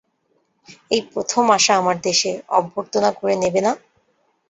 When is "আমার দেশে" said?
1.81-2.29